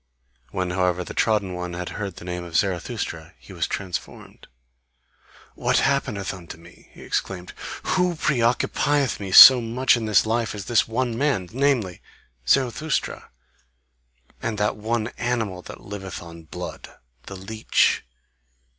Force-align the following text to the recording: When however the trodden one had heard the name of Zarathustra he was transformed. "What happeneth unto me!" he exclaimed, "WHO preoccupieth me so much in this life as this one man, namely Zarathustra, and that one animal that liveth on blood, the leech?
When 0.49 0.71
however 0.71 1.03
the 1.03 1.13
trodden 1.13 1.53
one 1.53 1.73
had 1.73 1.89
heard 1.89 2.15
the 2.15 2.25
name 2.25 2.43
of 2.43 2.55
Zarathustra 2.57 3.35
he 3.37 3.53
was 3.53 3.67
transformed. 3.67 4.47
"What 5.53 5.77
happeneth 5.77 6.33
unto 6.33 6.57
me!" 6.57 6.89
he 6.91 7.03
exclaimed, 7.03 7.51
"WHO 7.83 8.15
preoccupieth 8.15 9.19
me 9.19 9.31
so 9.31 9.61
much 9.61 9.95
in 9.95 10.05
this 10.07 10.25
life 10.25 10.55
as 10.55 10.65
this 10.65 10.87
one 10.87 11.15
man, 11.15 11.49
namely 11.53 12.01
Zarathustra, 12.47 13.29
and 14.41 14.57
that 14.57 14.75
one 14.75 15.09
animal 15.19 15.61
that 15.61 15.81
liveth 15.81 16.19
on 16.19 16.45
blood, 16.45 16.89
the 17.27 17.35
leech? 17.35 18.01